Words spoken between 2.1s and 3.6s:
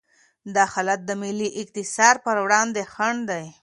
پر وړاندې خنډ دی.